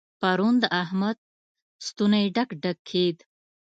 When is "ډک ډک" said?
2.35-2.77